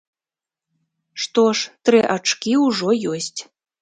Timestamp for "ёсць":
3.13-3.37